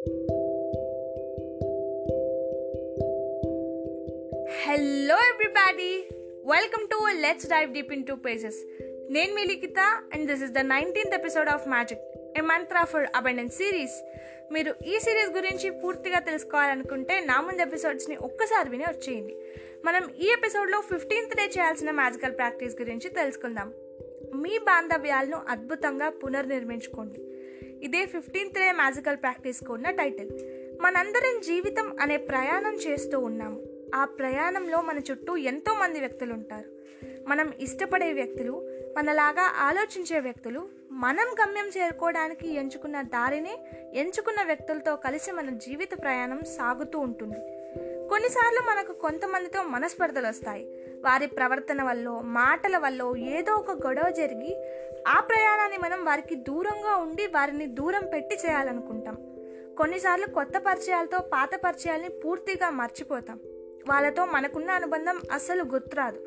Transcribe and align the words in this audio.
Hello 0.00 0.12
everybody 5.16 6.08
welcome 6.46 6.88
to 6.88 7.08
let's 7.20 7.46
dive 7.46 7.72
deep 7.72 7.92
into 8.06 8.14
pages 8.14 8.56
నేను 9.10 9.34
మీ 9.34 9.44
Likhita 9.44 9.78
and 10.14 10.30
this 10.30 10.42
is 10.42 10.50
the 10.50 10.58
nineteenth 10.58 11.14
episode 11.14 11.48
of 11.48 11.68
magic 11.68 12.00
a 12.38 12.40
mantra 12.40 12.84
for 12.84 13.06
abundance 13.16 13.56
series 13.56 14.04
మీరు 14.52 14.74
ఈ 14.86 14.98
series 14.98 15.30
గురించి 15.36 15.70
పూర్తిగా 15.70 16.18
తెలుసుకోవాలనుకుంటే 16.18 17.20
నా 17.20 17.40
ముందు 17.40 17.62
ఎపిసోడ్స్ని 17.62 18.16
ఒక్కసారి 18.16 18.70
విని 18.70 18.84
వచ్చేయండి. 18.84 19.36
మనం 19.84 20.08
ఈ 20.20 20.28
ఎపిసోడ్లో 20.38 20.80
ఫిఫ్టీన్త్ 20.80 21.36
డే 21.36 21.42
చేయాల్సిన 21.42 21.90
మ్యాజికల్ 21.90 22.36
ప్రాక్టీస్ 22.36 22.80
గురించి 22.80 23.10
తెలుసుకుందాం. 23.10 23.72
మీ 24.34 24.58
బాంధవ్యాలను 24.58 25.40
అద్భుతంగా 25.48 26.08
పునర్నిర్మించుకోండి. 26.08 27.29
ఇదే 27.82 28.06
ఫిఫ్టీన్త్ 28.06 28.54
డే 28.54 28.72
మ్యాజికల్ 28.72 29.16
ప్రాక్టీస్కు 29.16 29.72
ఉన్న 29.72 29.90
టైటిల్ 29.90 30.30
మనందరం 30.80 31.40
జీవితం 31.40 31.96
అనే 32.00 32.16
ప్రయాణం 32.16 32.74
చేస్తూ 32.74 33.18
ఉన్నాము. 33.18 33.62
ఆ 33.94 34.04
ప్రయాణంలో 34.04 34.80
మన 34.80 34.98
చుట్టూ 34.98 35.36
ఎంతోమంది 35.36 36.00
వ్యక్తులు 36.00 36.32
ఉంటారు. 36.32 36.80
మనం 37.28 37.52
ఇష్టపడే 37.60 38.12
వ్యక్తులు 38.12 38.52
మనలాగా 38.96 39.52
ఆలోచించే 39.56 40.20
వ్యక్తులు 40.20 40.68
మనం 40.90 41.34
గమ్యం 41.42 41.68
చేరుకోవడానికి 41.68 42.54
ఎంచుకున్న 42.54 43.02
దారిని 43.02 43.58
ఎంచుకున్న 43.94 44.42
వ్యక్తులతో 44.42 44.96
కలిసి 44.96 45.32
మన 45.32 45.50
జీవిత 45.50 45.90
ప్రయాణం 46.02 46.40
సాగుతూ 46.40 46.98
ఉంటుంది. 46.98 47.38
కొన్నిసార్లు 48.08 48.60
మనకు 48.60 48.92
కొంతమందితో 48.92 49.62
మనస్పర్ధలు 49.62 50.26
వస్తాయి. 50.26 50.79
వారి 51.00 51.26
ప్రవర్తన 51.26 51.82
వల్ల 51.82 52.20
మాటల 52.22 52.78
వల్ల 52.78 53.16
ఏదో 53.16 53.54
ఒక 53.54 53.70
గొడవ 53.70 54.10
జరిగి 54.10 54.56
ఆ 55.08 55.20
ప్రయాణాన్ని 55.20 55.76
మనం 55.76 56.04
వారికి 56.04 56.34
దూరంగా 56.34 56.96
ఉండి 56.96 57.26
వారిని 57.26 57.66
దూరం 57.66 58.02
పెట్టి 58.14 58.34
చేయాలనుకుంటాం. 58.34 59.16
కొన్నిసార్లు 59.78 60.26
కొత్త 60.26 60.52
పరిచయాలతో 60.58 61.18
పాత 61.18 61.50
పరిచయాల్ని 61.64 62.08
పూర్తిగా 62.08 62.70
మర్చిపోతాం. 62.70 63.40
వాళ్ళతో 63.88 64.24
మనకున్న 64.24 64.70
అనుబంధం 64.70 65.20
అస్సలు 65.32 65.64
గుర్తురాదు. 65.64 66.26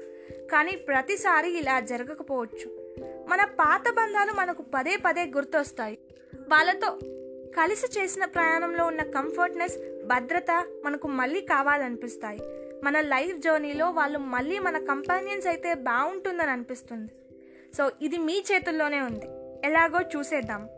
కానీ 0.52 0.75
ప్రతిసారి 0.75 1.58
ఇలా 1.58 1.80
జరగకపోవచ్చు. 1.80 2.94
మన 3.30 3.44
పాత 3.44 3.81
బంధాలు 3.94 4.31
మనకు 4.31 4.66
పదే 4.75 4.97
పదే 5.06 5.23
గుర్తొస్తాయి. 5.25 6.00
వాళ్ళతో 6.50 7.00
కలిసి 7.58 8.00
చేసిన 8.00 8.25
ప్రయాణంలో 8.25 8.86
ఉన్న 8.86 9.03
కంఫర్ట్నెస్ 9.03 10.06
భద్రత 10.06 10.66
మనకు 10.86 11.08
మళ్ళీ 11.08 11.42
కావాలనిపిస్తాయి. 11.42 12.40
మన 12.84 13.02
లైఫ్ 13.02 13.38
జర్నీలో 13.38 13.89
వాళ్ళు 13.89 14.20
మళ్ళీ 14.20 14.59
మన 14.59 14.78
కంపానియన్స్ 14.78 15.48
అయితే 15.48 15.73
బాగుంటుందని 15.73 16.52
అనిపిస్తుంది. 16.52 17.12
సో 17.78 17.92
ఇది 18.02 18.17
మీ 18.17 18.44
చేతుల్లోనే 18.52 19.02
ఉంది. 19.02 19.25
ఎలాగో 19.67 20.00
చూసేద్దాం. 20.02 20.70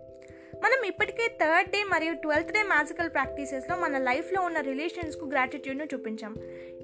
మనం 0.56 0.86
ఇప్పటికే 0.86 1.28
థర్డ్ 1.28 1.72
డే 1.72 1.84
మరియు 1.84 2.14
ట్వెల్త్ 2.14 2.52
డే 2.52 2.64
మ్యాజికల్ 2.64 3.09
ప్రాక్టీసెస్లో 3.09 3.75
మన 3.75 3.97
లైఫ్లో 3.97 4.42
ఉన్న 4.42 4.59
రిలేషన్స్కు 4.59 5.25
గ్రాటిట్యూడ్ను 5.25 5.84
చూపించాం. 5.84 6.36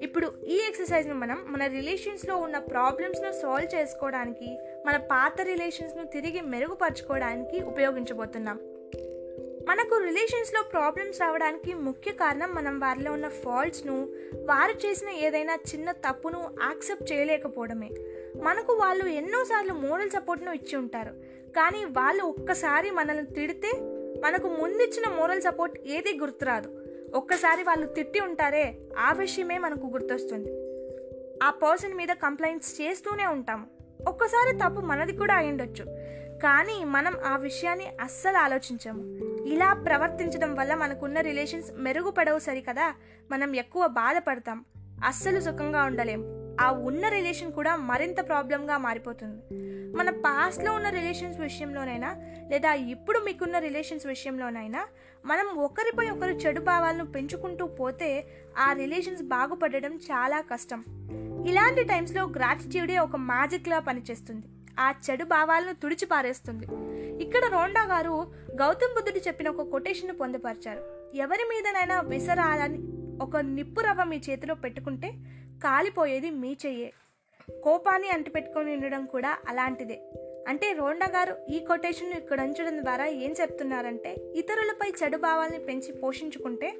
ఇప్పుడు 0.02 0.32
ఈ 0.46 0.62
ఎక్సర్సైజ్ను 0.68 1.14
మనం 1.14 1.44
మన 1.48 1.66
రిలేషన్స్లో 1.66 2.36
ఉన్న 2.36 2.58
ప్రాబ్లమ్స్ను 2.58 3.32
సాల్వ్ 3.32 3.74
చేసుకోవడానికి 3.74 4.58
మన 4.86 4.96
పాత 4.96 5.40
రిలేషన్స్ను 5.40 6.06
తిరిగి 6.06 6.40
మెరుగుపరచుకోవడానికి 6.40 7.62
ఉపయోగించబోతున్నాం. 7.62 8.58
మనకు 9.68 9.98
రిలేషన్స్లో 9.98 10.62
ప్రాబ్లమ్స్ 10.62 11.20
రావడానికి 11.20 11.74
ముఖ్య 11.74 12.12
కారణం 12.12 12.54
మనం 12.54 12.78
వారిలో 12.78 13.12
ఉన్న 13.12 13.28
ఫాల్ట్స్ను 13.28 14.08
వారు 14.34 14.86
చేసిన 14.86 15.08
ఏదైనా 15.08 15.54
చిన్న 15.54 15.92
తప్పును 15.92 16.50
యాక్సెప్ట్ 16.62 17.12
చేయలేకపోవడమే. 17.12 17.90
మనకు 18.42 18.72
వాళ్ళు 18.72 19.06
ఎన్నోసార్లు 19.06 19.74
మోరల్ 19.74 20.10
సపోర్ట్ను 20.10 20.52
ఇచ్చి 20.52 20.78
ఉంటారు. 20.78 21.10
కానీ 21.56 21.84
వాళ్ళు 21.84 22.24
ఒక్కసారి 22.24 22.90
మనల్ని 22.90 23.26
తిడితే 23.26 23.72
మనకు 24.24 24.48
ముందిచ్చిన 24.48 25.14
మోరల్ 25.14 25.42
సపోర్ట్ 25.42 25.78
ఏది 25.86 26.18
గుర్తురాదు. 26.18 26.84
ఒక్కసారి 27.14 27.62
వాళ్ళు 27.62 27.86
తిట్టి 27.86 28.20
ఉంటారే 28.20 28.78
ఆ 28.98 29.12
విషయమే 29.12 29.58
మనకు 29.58 29.86
గుర్తొస్తుంది. 29.86 30.50
ఆ 31.42 31.50
పర్సన్ 31.50 31.94
మీద 31.94 32.08
కంప్లైంట్స్ 32.08 32.80
చేస్తూనే 32.80 33.26
ఉంటాము 33.26 33.66
ఒక్కసారి 34.08 34.56
తప్పు 34.56 34.80
మనది 34.80 35.16
కూడా 35.16 35.34
అయ్యుండొచ్చు. 35.34 35.84
కానీ 36.42 36.84
మనం 36.84 37.16
ఆ 37.24 37.36
విషయాన్ని 37.36 37.86
అస్సలు 38.00 38.36
ఆలోచించాము. 38.36 39.31
ఇలా 39.46 39.72
ప్రవర్తించడం 39.72 40.54
వల్ల 40.54 40.74
మనకున్న 40.74 41.20
రిలేషన్స్ 41.20 41.68
మెరుగుపడవు 41.76 42.38
సరికదా? 42.38 42.94
మనం 43.30 43.56
ఎక్కువ 43.56 43.86
బాధపడతాం. 43.86 44.64
అస్సలు 45.04 45.40
సుఖంగా 45.40 45.82
ఉండలేం. 45.82 46.24
ఆ 46.60 46.70
ఉన్న 46.70 47.08
రిలేషన్ 47.08 47.52
కూడా 47.52 47.76
మరింత 47.76 48.28
ప్రాబ్లంగా 48.28 48.78
మారిపోతుంది. 48.78 49.42
మన 49.96 50.10
పాస్ట్లో 50.10 50.72
ఉన్న 50.72 50.88
రిలేషన్స్ 50.88 51.40
విషయంలోనైనా 51.40 52.16
లేదా 52.50 52.72
ఇప్పుడు 52.72 53.18
మీకున్న 53.18 53.58
రిలేషన్స్ 53.58 54.06
విషయంలోనైనా 54.06 54.86
మనం 55.24 55.46
ఒకరిపై 55.46 56.10
ఒకరు 56.10 56.30
చెడు 56.30 56.60
భావాలను 56.60 57.06
పెంచుకుంటూ 57.06 57.66
పోతే 57.66 58.26
ఆ 58.58 58.72
రిలేషన్స్ 58.72 59.22
బాగుపడడం 59.22 59.96
చాలా 59.96 60.40
కష్టం. 60.40 60.84
ఇలాంటి 61.46 61.82
టైమ్స్లో 61.82 62.24
గ్రాటిట్యూడే 62.24 62.98
ఒక 62.98 63.16
మ్యాజిక్లా 63.16 63.78
పనిచేస్తుంది. 63.78 64.46
ఆ 64.80 64.94
చెడు 65.10 65.24
భావాలను 65.24 65.72
తుడిచిపారేస్తుంది 65.72 66.66
ఇక్కడ 67.22 67.42
రోండా 67.44 67.84
గారు 67.84 68.32
గౌతమ్ 68.50 68.94
బుద్ధుడు 68.94 69.18
చెప్పిన 69.18 69.48
ఒక 69.48 69.70
కొటేషన్ 69.70 70.20
పొందుపరిచారు. 70.20 71.10
ఎవరి 71.14 71.44
మీదనైనా 71.44 72.00
విసరాలని 72.00 72.78
ఒక 73.22 73.36
నిప్పు 73.36 73.80
రవ్వ 73.80 74.04
మీ 74.04 74.20
చేతిలో 74.30 74.54
పెట్టుకుంటే 74.54 75.08
కాలిపోయేది 75.64 76.30
మీ 76.30 76.56
చెయ్యే. 76.66 76.92
కోపాన్ని 77.64 78.08
అంటిపెట్టుకొని 78.08 78.74
ఉండడం 78.74 79.06
కూడా 79.06 79.38
అలాంటిదే. 79.48 80.02
అంటే 80.48 80.72
రోండా 80.72 81.06
గారు 81.06 81.36
ఈ 81.50 81.58
కొటేషన్ 81.58 82.12
ఇక్కడ 82.12 82.40
ఉంచడం 82.40 82.82
ద్వారా 82.82 83.06
ఏం 83.06 83.34
చెప్తున్నారంటే 83.40 84.14
ఇతరులపై 84.34 84.92
చెడు 85.02 85.16
భావాల్ని 85.16 85.58
పెంచి 85.58 85.92
పోషించుకుంటే 85.92 86.70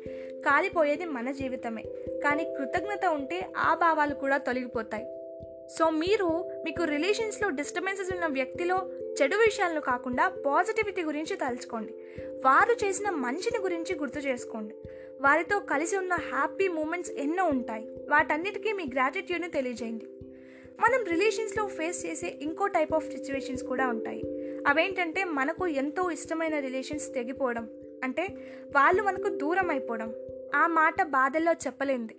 కాలిపోయేది 0.46 1.04
మన 1.04 1.30
జీవితమే. 1.30 1.82
కానీ 2.24 2.44
కృతజ్ఞత 2.44 3.06
ఉంటే 3.06 3.52
ఆ 3.56 3.74
భావాలు 3.74 4.14
కూడా 4.14 4.36
తొలగిపోతాయి. 4.36 5.21
సో 5.68 5.90
మీరు 5.90 6.44
మీకు 6.64 6.84
రిలేషన్స్లో 6.84 7.50
డిస్టర్బెన్సెస్ 7.50 8.12
ఉన్న 8.12 8.26
వ్యక్తిలో 8.26 8.90
చెడు 9.22 9.36
విషయాలను 9.36 9.80
కాకుండా 9.80 10.28
పాజిటివిటీ 10.28 11.02
గురించి 11.02 11.36
తలుచుకోండి. 11.36 11.92
వారు 12.44 12.86
చేసిన 12.86 13.10
మంచిని 13.10 13.62
గురించి 13.62 13.98
గుర్తు 13.98 14.18
చేసుకోండి. 14.18 14.74
వారితో 15.20 15.58
కలిసి 15.58 15.96
ఉన్న 15.96 16.14
హ్యాపీ 16.14 16.68
మూమెంట్స్ 16.68 17.12
ఎన్నో 17.12 17.44
ఉంటాయి. 17.44 17.84
వాటన్నిటికీ 18.10 18.72
మీ 18.72 18.84
గ్రాటిట్యూడ్ని 18.92 19.48
తెలియజేయండి. 19.48 20.06
మనం 20.80 21.04
రిలేషన్స్లో 21.04 21.66
ఫేస్ 21.66 22.06
చేసే 22.06 22.34
ఇంకో 22.40 22.66
టైప్ 22.66 22.94
ఆఫ్ 22.94 23.10
సిచ్యువేషన్స్ 23.10 23.64
కూడా 23.64 23.86
ఉంటాయి. 23.86 24.22
అవేంటంటే 24.66 25.24
మనకు 25.24 25.66
ఎంతో 25.66 26.10
ఇష్టమైన 26.10 26.58
రిలేషన్స్ 26.58 27.14
తెగిపోవడం. 27.14 27.68
అంటే 28.04 28.22
వాళ్ళు 28.76 29.02
మనకు 29.02 29.28
దూరం 29.28 29.70
అయిపోవడం. 29.70 30.14
ఆ 30.54 30.66
మాట 30.66 31.02
బాధల్లో 31.02 31.52
చెప్పలేంది 31.52 32.14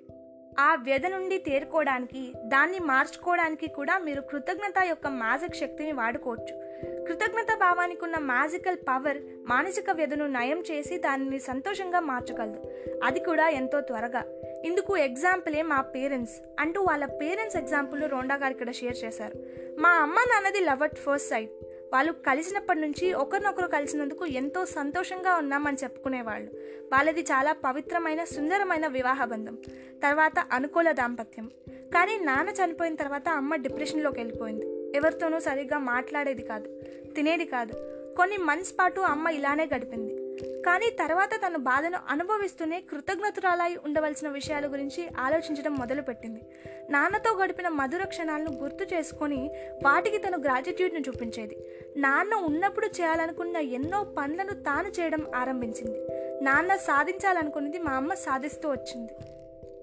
ఆ 0.60 0.76
వ్యధ 0.76 1.06
నుండి 1.06 1.38
తేరుకోవడానికి 1.38 2.34
దాన్ని 2.46 2.80
మార్చుకోవడానికి 2.80 3.68
కూడా 3.68 3.98
మీరు 3.98 4.22
కృతజ్ఞత 4.22 4.84
యొక్క 4.84 5.08
మ్యాజిక్ 5.08 5.56
శక్తిని 5.56 5.92
వాడుకోవచ్చు. 5.92 6.74
కృతజ్ఞత 7.06 7.58
భావానికి 7.60 8.04
ఉన్న 8.04 8.18
మ్యాజికల్ 8.18 8.76
పవర్ 8.76 9.18
మానసిక 9.46 9.90
వ్యధను 9.92 10.28
నయం 10.28 10.64
చేసి 10.72 10.98
దానిని 10.98 11.40
సంతోషంగా 11.40 12.00
మార్చగలదు. 12.00 12.62
అది 13.04 13.20
కూడా 13.20 13.50
ఎంతో 13.50 13.82
త్వరగా. 13.82 14.24
ఇందుకు 14.66 14.98
ఎగ్జాంపులే 14.98 15.62
మా 15.62 15.82
పేరెంట్స్ 15.82 16.36
అంటూ 16.60 16.82
వాళ్ళ 16.82 17.06
పేరెంట్స్ 17.06 17.58
ఎగ్జాంపుల్ 17.58 18.12
రోండా 18.12 18.36
గారు 18.36 18.52
ఇక్కడ 18.52 18.72
షేర్ 18.72 18.98
చేశారు. 19.06 19.34
మా 19.80 19.90
అమ్మ 19.90 20.16
నాన్నది 20.20 20.60
లవ్ 20.60 20.84
అట్ 20.84 20.96
ఫస్ట్ 20.96 21.30
సైట్. 21.30 21.52
వాళ్ళు 21.94 22.12
కలిసినప్పటి 22.12 22.80
నుంచి 22.80 23.14
ఒకరినొకరు 23.14 23.68
కలిసినందుకు 23.68 24.26
ఎంతో 24.26 24.66
సంతోషంగా 24.66 25.36
ఉన్నామని 25.36 25.78
చెప్పుకునేవాళ్ళు. 25.84 26.52
వాళ్ళది 26.94 27.22
చాలా 27.22 27.52
పవిత్రమైన 27.52 28.24
సుందరమైన 28.24 28.88
వివాహ 28.88 29.26
బంధం. 29.26 29.58
తర్వాత 30.04 30.40
అనుకూల 30.52 30.92
దాంపత్యం. 30.92 31.52
కానీ 31.68 32.20
నాన్న 32.20 32.50
చనిపోయిన 32.50 32.96
తర్వాత 32.96 33.30
అమ్మ 33.30 33.56
డిప్రెషన్లోకి 33.56 34.20
వెళ్ళిపోయింది. 34.20 34.98
ఎవరితోనూ 34.98 35.40
సరిగ్గా 35.40 35.78
మాట్లాడేది 35.78 36.42
కాదు 36.42 36.82
తినేది 37.16 37.46
కాదు. 37.46 37.74
కొన్ని 38.16 38.38
మంత్స్ 38.38 38.74
పాటు 38.80 39.02
అమ్మ 39.02 39.28
ఇలానే 39.28 39.70
గడిపింది. 39.76 40.23
కానీ 40.42 40.90
తర్వాత 40.90 41.30
తన 41.48 41.58
బాధను 41.58 41.98
అనుభవిస్తూనే 42.10 42.82
కృతజ్ఞతురాలై 42.82 43.78
ఉండవలసిన 43.86 44.30
విషయాల 44.30 44.72
గురించి 44.72 45.08
ఆలోచించడం 45.20 45.76
మొదలుపెట్టింది. 45.76 46.42
నాన్నతో 46.90 47.38
గడిపిన 47.38 47.68
మధుర 47.68 48.04
క్షణాలను 48.04 48.52
గుర్తు 48.52 48.96
చేసుకొని 48.96 49.52
వాటికి 49.84 50.18
తను 50.18 50.38
గ్రాటిట్యూడ్ను 50.38 51.00
చూపించేది. 51.00 51.58
నాన్న 51.98 52.34
ఉన్నప్పుడు 52.36 52.88
చేయాలనుకున్న 52.88 53.58
ఎన్నో 53.58 54.04
పనులను 54.04 54.54
తాను 54.54 54.88
చేయడం 54.88 55.26
ఆరంభించింది. 55.36 56.08
నాన్న 56.44 56.76
సాధించాలనుకున్నది 56.76 57.80
మా 57.80 57.92
అమ్మ 57.92 58.14
సాధిస్తూ 58.14 58.70
వచ్చింది. 58.70 59.14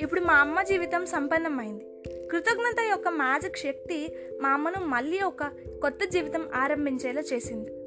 ఇప్పుడు 0.00 0.20
మా 0.20 0.34
అమ్మ 0.34 0.62
జీవితం 0.62 1.06
సంపన్నమైంది. 1.06 1.86
కృతజ్ఞత 2.30 2.80
యొక్క 2.90 3.08
మ్యాజిక్ 3.08 3.56
శక్తి 3.56 4.16
మా 4.40 4.48
అమ్మను 4.48 4.80
మళ్ళీ 4.86 5.20
ఒక 5.20 5.44
కొత్త 5.82 6.04
జీవితం 6.04 6.48
ఆరంభించేలా 6.54 7.22
చేసింది. 7.32 7.79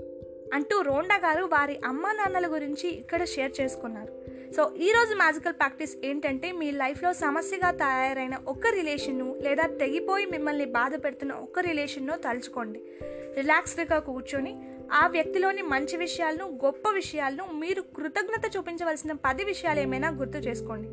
అంటూ 0.54 0.82
రోండా 0.82 1.16
గారు 1.16 1.44
వారి 1.46 1.78
అమ్మా 1.86 2.12
నాన్నల 2.12 2.48
గురించి 2.52 2.90
ఇక్కడ 2.90 3.24
షేర్ 3.24 3.52
చేసుకున్నారు. 3.62 4.14
సో 4.56 4.74
ఈరోజు 4.76 5.16
మ్యాజికల్ 5.16 5.54
ప్రాక్టీస్ 5.54 5.98
ఏంటంటే 6.04 6.52
మీ 6.52 6.72
లైఫ్లో 6.72 7.14
సమస్యగా 7.14 7.72
తయారైన 7.72 8.36
ఒక 8.48 8.68
రిలేషన్ను 8.74 9.40
లేదా 9.42 9.66
తెగిపోయి 9.68 10.26
మిమ్మల్ని 10.26 10.66
బాధ 10.66 11.04
పెడుతున్న 11.04 11.34
ఒక 11.34 11.60
రిలేషన్ను 11.60 12.18
తలుచుకోండి. 12.18 12.82
రిలాక్స్డ్గా 13.36 14.00
కూర్చొని 14.00 14.54
ఆ 14.92 15.08
వ్యక్తిలోని 15.08 15.62
మంచి 15.62 15.98
విషయాలను 15.98 16.60
గొప్ప 16.66 16.90
విషయాలను 16.90 17.46
మీరు 17.60 17.82
కృతజ్ఞత 17.82 18.58
చూపించవలసిన 18.58 19.12
పది 19.12 19.44
విషయాలు 19.44 19.80
ఏమైనా 19.80 20.10
గుర్తు 20.10 20.38
చేసుకోండి. 20.38 20.90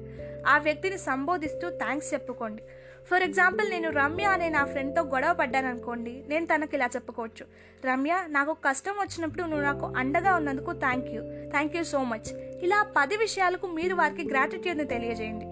ఆ 0.46 0.58
వ్యక్తిని 0.58 0.98
సంబోధిస్తూ 0.98 1.70
థ్యాంక్స్ 1.70 2.14
చెప్పుకోండి. 2.14 2.62
ఫర్ 3.10 3.22
ఎగ్జాంపుల్ 3.22 3.70
నేను 3.70 3.90
రమ్య 3.90 4.24
అనే 4.24 4.48
నా 4.48 4.64
ఫ్రెండ్తో 4.64 5.02
గొడవ 5.02 5.32
పడ్డాను 5.32 5.68
అనుకోండి 5.68 6.24
నేను 6.28 6.46
తనకి 6.46 6.76
ఇలా 6.76 6.88
చెప్పుకోవచ్చు. 6.96 7.46
రమ్య 7.84 8.24
నాకు 8.28 8.52
కష్టం 8.52 8.92
వచ్చినప్పుడు 8.92 9.42
నువ్వు 9.42 9.64
నాకు 9.64 9.86
అండగా 9.96 10.34
ఉన్నందుకు 10.34 10.72
thank 10.72 11.06
you 11.06 11.22
thank 11.50 11.76
you 11.76 11.84
so 11.84 12.04
much 12.04 12.28
ఇలా 12.36 12.86
పది 12.96 13.16
విషయాలకు 13.16 13.66
మీరు 13.66 13.94
వారికి 13.94 14.28
గ్రాటిట్యూడ్ని 14.28 14.84
తెలియజేయండి. 14.84 15.46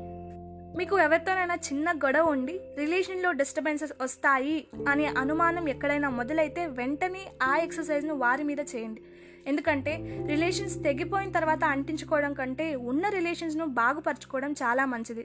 మీకు 0.79 0.99
ఎవరితోనైనా 0.99 1.55
చిన్న 1.55 1.93
గొడవ 1.93 2.31
ఉండి 2.31 2.61
రిలేషన్లో 2.79 3.33
డిస్టర్బెన్సెస్ 3.33 3.93
వస్తాయి 4.03 4.69
అనే 4.89 5.07
అనుమానం 5.07 5.69
ఎక్కడైనా 5.69 6.09
మొదలైతే 6.09 6.67
వెంటనే 6.67 7.27
ఆ 7.43 7.57
ఎక్సర్సైజ్ను 7.57 8.15
వారి 8.15 8.45
మీద 8.45 8.61
చేయండి. 8.61 9.03
ఎందుకంటే 9.47 10.25
రిలేషన్స్ 10.27 10.83
తెగిపోయిన 10.83 11.33
తర్వాత 11.33 11.65
అంటించుకోవడం 11.65 12.35
కంటే 12.35 12.75
ఉన్న 12.75 13.09
రిలేషన్స్ను 13.09 13.65
బాగుపరచుకోవడం 13.65 14.53
చాలా 14.53 14.85
మంచిది. 14.85 15.25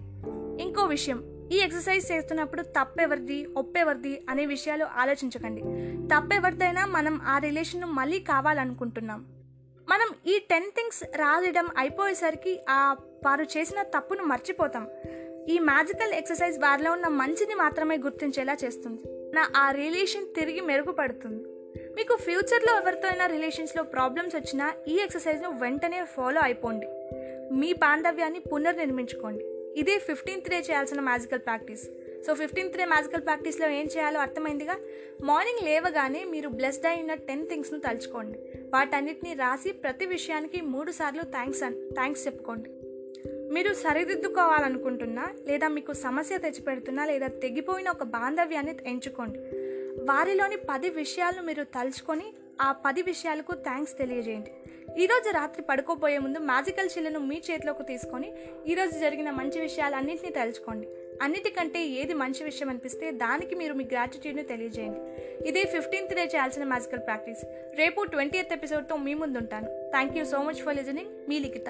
ఇంకో 0.64 0.86
విషయం 0.86 1.33
ఈ 1.52 1.58
ఎక్సర్సైజ్ 1.58 2.12
చేస్తున్నప్పుడు 2.12 2.62
తప్పెవరిది 2.62 3.46
ఒప్పెవరిది 3.46 4.26
అనే 4.30 4.46
విషయాలు 4.46 4.86
ఆలోచించకండి. 4.86 5.62
తప్పెవరిదైనా 6.08 6.86
మనం 6.86 7.22
ఆ 7.22 7.38
రిలేషన్ను 7.38 7.88
మళ్ళీ 7.88 8.20
కావాలనుకుంటున్నాం. 8.20 9.26
మనం 9.90 10.10
ఈ 10.28 10.40
టెన్ 10.50 10.72
థింగ్స్ 10.76 11.18
రాయడం 11.18 11.68
అయిపోయేసరికి 11.78 12.66
ఆ 12.70 12.96
వారు 13.26 13.44
చేసిన 13.44 13.82
తప్పును 13.82 14.24
మర్చిపోతాం. 14.24 14.90
ఈ 15.50 15.60
మ్యాజికల్ 15.60 16.14
ఎక్సర్సైజ్ 16.14 16.60
వారిలో 16.60 16.92
ఉన్న 16.92 17.08
మంచిని 17.08 17.54
మాత్రమే 17.56 17.98
గుర్తించేలా 17.98 18.58
చేస్తుంది. 18.64 19.02
నా 19.36 19.50
ఆ 19.58 19.72
రిలేషన్ 19.72 20.36
తిరిగి 20.36 20.62
మెరుగుపడుతుంది. 20.62 21.44
మీకు 21.96 22.16
ఫ్యూచర్లో 22.16 22.78
ఎవరితో 22.82 23.08
అయినా 23.08 23.26
రిలేషన్స్లో 23.26 23.84
ప్రాబ్లమ్స్ 23.84 24.36
వచ్చినా 24.36 24.74
ఈ 24.88 24.98
ఎక్సర్సైజ్ను 24.98 25.50
వెంటనే 25.60 26.06
ఫాలో 26.06 26.42
అయిపోండి. 26.42 26.88
మీ 27.54 27.74
బాంధవ్యాన్ని 27.74 28.40
పునర్నిర్మించుకోండి. 28.40 29.46
ఇదే 29.78 30.00
ఫిఫ్టీన్త్ 30.00 30.50
డే 30.50 30.60
చేయాల్సిన 30.60 31.02
magical 31.02 31.40
practice 31.40 31.90
so 32.26 32.34
fifteenth 32.34 32.78
day 32.78 32.86
magical 32.86 33.22
ప్రాక్టీస్లో 33.22 33.70
ఏం 33.70 33.86
చేయాలో 33.86 34.20
అర్థమైందిగా? 34.20 34.78
మార్నింగ్ 35.24 35.66
లేవగానే 35.66 36.24
మీరు 36.24 36.50
బ్లెస్డ్ 36.50 36.86
అయిన 36.86 37.14
టెన్ 37.14 37.48
థింగ్స్ను 37.48 37.80
తలుచుకోండి. 37.80 38.40
వాటన్నిటిని 38.74 39.34
రాసి 39.34 39.72
ప్రతి 39.72 40.06
విషయానికి 40.06 40.62
మూడు 40.62 40.92
సార్లు 40.92 41.22
థ్యాంక్స్ 41.22 41.64
అన్ 41.64 41.76
థ్యాంక్స్ 41.94 42.28
చెప్పుకోండి. 42.28 42.70
మీరు 43.54 43.74
సరిదిద్దుకోవాలనుకుంటున్నా 43.74 45.30
లేదా 45.48 45.68
మీకు 45.68 45.94
సమస్య 45.94 46.38
తెచ్చిపెడుతున్నా 46.38 47.06
లేదా 47.06 47.28
తెగిపోయిన 47.28 47.90
ఒక 47.90 48.04
బాంధవ్యాన్ని 48.04 48.76
ఎంచుకోండి. 48.86 49.40
వారిలోని 50.04 50.58
పది 50.70 50.90
విషయాలను 50.90 51.44
మీరు 51.44 51.64
తలుచుకొని 51.64 52.34
ఆ 52.62 52.72
పది 52.72 53.02
విషయాలకు 53.02 53.54
థ్యాంక్స్ 53.54 53.98
తెలియజేయండి. 53.98 54.52
ఈరోజు 55.02 55.30
రాత్రి 55.38 55.62
పడుకోబోయే 55.70 56.18
ముందు 56.24 56.40
మ్యాజికల్ 56.50 56.90
చిల్లును 56.94 57.20
మీ 57.30 57.38
చేతిలోకి 57.48 57.84
తీసుకొని 57.92 58.30
ఈరోజు 58.72 58.96
జరిగిన 59.04 59.30
మంచి 59.40 59.58
విషయాలన్నింటినీ 59.66 60.32
తలుచుకోండి 60.38 60.88
అన్నిటికంటే 61.26 61.80
ఏది 62.02 62.14
మంచి 62.22 62.42
విషయం 62.50 62.70
అనిపిస్తే 62.74 63.08
దానికి 63.24 63.56
మీరు 63.62 63.74
మీ 63.80 63.86
గ్రాటిట్యూడ్ని 63.94 64.44
తెలియజేయండి. 64.52 65.02
ఇదే 65.50 65.64
ఫిఫ్టీన్త్ 65.76 66.16
డే 66.20 66.26
చేయాల్సిన 66.34 66.64
మ్యాజికల్ 66.74 67.06
ప్రాక్టీస్. 67.10 67.44
రేపు 67.82 68.06
ట్వంటీ 68.14 68.40
ఎయిత్ 68.42 68.56
ఎపిసోడ్తో 68.60 68.98
మీ 69.08 69.14
ముందు 69.24 69.40
ఉంటాను 69.44 69.70
thank 69.96 70.18
you 70.18 70.26
so 70.34 70.42
much 70.50 70.62
for 70.68 70.78
listening 70.82 71.12
me 71.30 71.40
Likhita. 71.40 71.70